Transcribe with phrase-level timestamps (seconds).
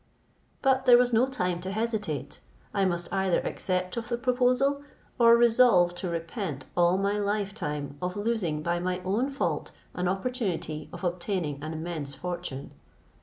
[0.63, 2.39] But there was no time to hesitate;
[2.73, 4.81] I must either accept of the proposal,
[5.19, 10.89] or resolve to repent all my lifetime of losing, by my own fault, an opportunity
[10.91, 12.71] of obtaining an immense fortune.